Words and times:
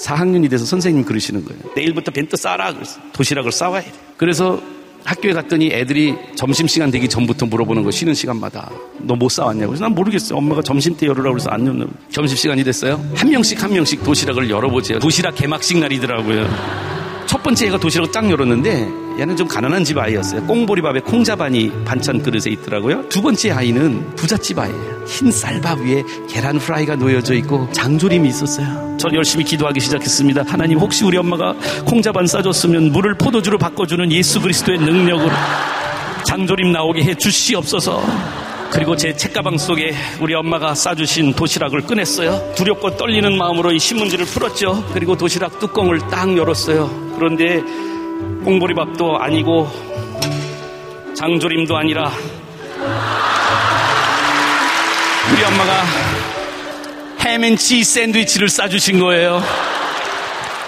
4학년이 0.00 0.48
돼서 0.50 0.64
선생님 0.64 1.04
그러시는 1.04 1.44
거예요. 1.44 1.60
내일부터 1.74 2.10
벤트 2.10 2.36
싸라. 2.36 2.72
그래서 2.74 3.00
도시락을 3.12 3.52
싸와야 3.52 3.82
돼. 3.82 3.92
그래서 4.16 4.60
학교에 5.04 5.32
갔더니 5.32 5.70
애들이 5.72 6.14
점심시간 6.34 6.90
되기 6.90 7.08
전부터 7.08 7.46
물어보는 7.46 7.82
거 7.84 7.90
쉬는 7.90 8.14
시간마다 8.14 8.70
너 8.98 9.14
못 9.14 9.30
싸왔냐고 9.30 9.70
그래서 9.70 9.84
난 9.84 9.94
모르겠어요 9.94 10.36
엄마가 10.36 10.60
점심 10.60 10.96
때 10.96 11.06
열으라고 11.06 11.34
그래서 11.34 11.48
안 11.50 11.66
열는 11.66 11.88
점심시간이 12.10 12.62
됐어요 12.64 13.02
한 13.14 13.30
명씩 13.30 13.62
한 13.62 13.72
명씩 13.72 14.02
도시락을 14.02 14.50
열어보세요 14.50 14.98
도시락 14.98 15.36
개막식 15.36 15.78
날이더라고요 15.78 16.46
첫 17.26 17.42
번째 17.42 17.68
애가 17.68 17.78
도시락을 17.78 18.12
쫙 18.12 18.28
열었는데 18.28 18.88
얘는 19.18 19.36
좀 19.36 19.48
가난한 19.48 19.82
집 19.82 19.98
아이였어요. 19.98 20.46
꽁보리밥에 20.46 21.00
콩자반이 21.00 21.72
반찬 21.84 22.22
그릇에 22.22 22.52
있더라고요. 22.52 23.08
두 23.08 23.20
번째 23.20 23.50
아이는 23.50 24.14
부잣집 24.14 24.58
아이예요. 24.58 25.04
흰 25.06 25.32
쌀밥 25.32 25.80
위에 25.80 26.04
계란 26.28 26.58
프라이가 26.58 26.94
놓여져 26.94 27.34
있고 27.34 27.68
장조림이 27.72 28.28
있었어요. 28.28 28.96
전 28.96 29.12
열심히 29.14 29.44
기도하기 29.44 29.80
시작했습니다. 29.80 30.44
하나님 30.46 30.78
혹시 30.78 31.04
우리 31.04 31.16
엄마가 31.16 31.54
콩자반 31.84 32.28
싸줬으면 32.28 32.92
물을 32.92 33.14
포도주로 33.14 33.58
바꿔주는 33.58 34.12
예수 34.12 34.40
그리스도의 34.40 34.78
능력으로 34.78 35.30
장조림 36.24 36.70
나오게 36.70 37.02
해 37.02 37.14
주시옵소서. 37.14 38.02
그리고 38.70 38.94
제 38.94 39.16
책가방 39.16 39.58
속에 39.58 39.94
우리 40.20 40.34
엄마가 40.34 40.74
싸주신 40.74 41.32
도시락을 41.32 41.80
꺼냈어요. 41.82 42.52
두렵고 42.54 42.96
떨리는 42.96 43.36
마음으로 43.36 43.72
이 43.72 43.78
신문지를 43.78 44.26
풀었죠. 44.26 44.84
그리고 44.92 45.16
도시락 45.16 45.58
뚜껑을 45.58 45.98
딱 46.10 46.36
열었어요. 46.36 47.14
그런데 47.16 47.62
꽁보리밥도 48.44 49.18
아니고 49.18 49.68
장조림도 51.16 51.76
아니라 51.76 52.12
우리 55.32 55.44
엄마가 55.44 55.82
햄앤치즈 57.24 57.84
샌드위치를 57.90 58.48
싸주신 58.48 59.00
거예요. 59.00 59.42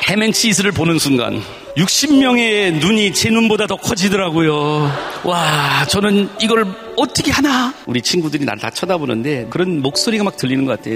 햄앤치즈를 0.09 0.73
보는 0.73 0.99
순간 0.99 1.41
60명의 1.77 2.73
눈이 2.75 3.15
제 3.15 3.31
눈보다 3.31 3.67
더 3.67 3.77
커지더라고요. 3.77 4.93
와, 5.25 5.87
저는 5.89 6.29
이걸 6.41 6.67
어떻게 6.97 7.31
하나? 7.31 7.73
우리 7.87 8.03
친구들이 8.03 8.45
날 8.45 8.59
다 8.59 8.69
쳐다보는데 8.71 9.47
그런 9.51 9.81
목소리가 9.81 10.25
막 10.25 10.37
들리는 10.37 10.67
것 10.67 10.83
같아. 10.83 10.91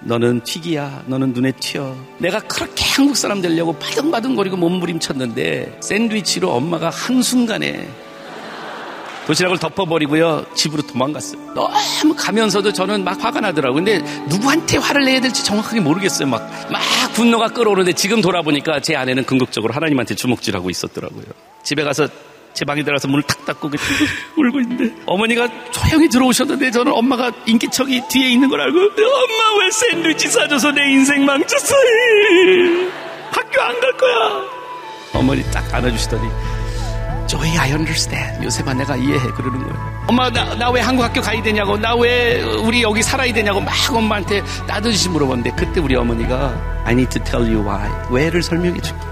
너는 0.00 0.42
튀기야. 0.42 1.04
너는 1.06 1.32
눈에 1.32 1.52
튀어. 1.52 1.96
내가 2.18 2.40
그렇게 2.40 2.84
한국 2.84 3.16
사람 3.16 3.40
되려고 3.40 3.72
바등바등거리고 3.74 4.56
몸부림쳤는데 4.56 5.78
샌드위치로 5.80 6.50
엄마가 6.52 6.90
한순간에 6.90 7.88
도시락을 9.26 9.58
덮어버리고요. 9.58 10.46
집으로 10.54 10.82
도망갔어요. 10.82 11.54
너무 11.54 12.14
가면서도 12.16 12.72
저는 12.72 13.02
막 13.02 13.22
화가 13.22 13.40
나더라고요. 13.40 13.84
근데 13.84 13.98
누구한테 14.28 14.76
화를 14.76 15.04
내야 15.04 15.20
될지 15.20 15.44
정확하게 15.44 15.80
모르겠어요. 15.80 16.28
막, 16.28 16.48
막 16.70 16.80
분노가 17.14 17.48
끓어오르는데 17.48 17.94
지금 17.94 18.20
돌아보니까 18.20 18.78
제 18.80 18.94
아내는 18.94 19.24
궁극적으로 19.24 19.74
하나님한테 19.74 20.14
주먹질하고 20.14 20.70
있었더라고요. 20.70 21.24
집에 21.64 21.82
가서 21.82 22.06
제 22.56 22.64
방에 22.64 22.82
들어가서 22.82 23.06
문을 23.08 23.22
탁 23.24 23.44
닫고 23.44 23.68
울고 24.38 24.60
있는데 24.60 24.94
어머니가 25.04 25.46
조용히 25.70 26.08
들어오셨는데 26.08 26.70
저는 26.70 26.90
엄마가 26.90 27.30
인기척이 27.44 28.00
뒤에 28.08 28.30
있는 28.30 28.48
걸 28.48 28.62
알고 28.62 28.78
엄마 28.78 29.62
왜 29.62 29.70
샌드위치 29.70 30.28
사줘서 30.28 30.72
내 30.72 30.90
인생 30.90 31.24
망쳤어 31.26 31.74
학교 33.30 33.60
안 33.60 33.78
갈 33.80 33.92
거야. 33.98 34.42
어머니 35.12 35.42
딱 35.50 35.62
안아주시더니 35.74 36.28
조이 37.26 37.58
I 37.58 37.72
understand. 37.72 38.42
요셉아 38.44 38.72
내가 38.72 38.96
이해해. 38.96 39.28
그러는 39.32 39.58
거예요 39.62 40.04
엄마 40.08 40.30
나나왜 40.30 40.80
한국 40.80 41.02
학교 41.02 41.20
가야 41.20 41.42
되냐고? 41.42 41.76
나 41.76 41.94
왜 41.94 42.40
우리 42.42 42.82
여기 42.82 43.02
살아야 43.02 43.32
되냐고? 43.34 43.60
막 43.60 43.74
엄마한테 43.92 44.42
따뜻이 44.66 45.10
물어봤는데 45.10 45.50
그때 45.56 45.80
우리 45.80 45.94
어머니가 45.94 46.82
I 46.86 46.92
need 46.92 47.18
to 47.18 47.22
tell 47.24 47.44
you 47.54 47.62
why 47.68 47.90
왜를 48.10 48.42
설명해 48.42 48.80
줄게. 48.80 49.02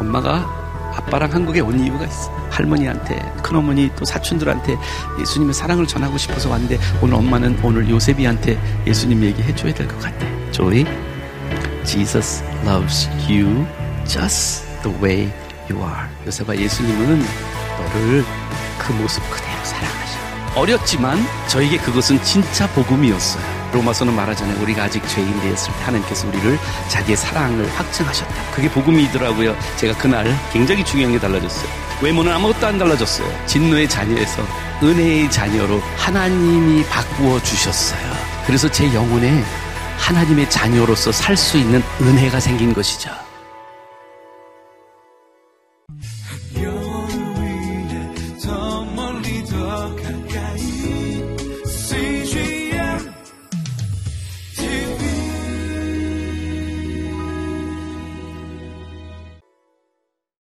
엄마가 0.00 0.63
아빠랑 1.06 1.32
한국에 1.32 1.60
온 1.60 1.78
이유가 1.78 2.04
있어. 2.06 2.30
할머니한테, 2.50 3.16
큰어머니 3.42 3.90
또 3.96 4.04
사촌들한테 4.04 4.76
예수님의 5.20 5.54
사랑을 5.54 5.86
전하고 5.86 6.16
싶어서 6.18 6.50
왔는데 6.50 6.78
오늘 7.02 7.14
엄마는 7.16 7.58
오늘 7.62 7.88
요셉이한테 7.88 8.58
예수님 8.86 9.22
얘기해 9.22 9.54
줘야 9.54 9.72
될 9.74 9.86
것 9.88 9.98
같아. 10.00 10.26
조이, 10.50 10.84
Jesus 11.84 12.42
loves 12.64 13.08
you 13.28 13.66
just 14.06 14.64
the 14.82 14.96
way 15.02 15.30
you 15.70 15.82
are. 15.82 16.08
요셉아, 16.26 16.56
예수님은 16.56 17.18
너를 17.78 18.24
그 18.78 18.92
모습 18.92 19.22
그대로 19.30 19.64
사랑하셔. 19.64 20.18
어렸지만 20.56 21.18
저에게 21.48 21.76
그것은 21.78 22.22
진짜 22.22 22.66
복음이었어요. 22.68 23.53
로마서는 23.74 24.14
말하잖아요. 24.14 24.62
우리가 24.62 24.84
아직 24.84 25.06
죄인 25.08 25.40
되었을 25.40 25.72
때 25.74 25.84
하나님께서 25.84 26.28
우리를 26.28 26.58
자기의 26.88 27.16
사랑을 27.16 27.68
확증하셨다. 27.76 28.34
그게 28.54 28.70
복음이더라고요. 28.70 29.56
제가 29.76 29.96
그날 29.98 30.26
굉장히 30.52 30.84
중요한 30.84 31.12
게 31.12 31.18
달라졌어요. 31.18 31.68
외모는 32.00 32.32
아무것도 32.32 32.66
안 32.66 32.78
달라졌어요. 32.78 33.46
진노의 33.46 33.88
자녀에서 33.88 34.42
은혜의 34.82 35.30
자녀로 35.30 35.80
하나님이 35.96 36.84
바꾸어 36.86 37.40
주셨어요. 37.42 38.00
그래서 38.46 38.70
제 38.70 38.92
영혼에 38.94 39.42
하나님의 39.98 40.48
자녀로서 40.50 41.12
살 41.12 41.36
수 41.36 41.56
있는 41.58 41.82
은혜가 42.00 42.38
생긴 42.40 42.72
것이죠. 42.74 43.10